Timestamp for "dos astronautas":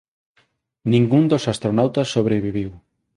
1.31-2.07